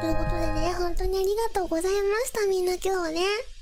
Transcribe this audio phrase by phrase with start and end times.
[0.00, 3.55] ということでね、本当にありがとうございました、みんな今日はね。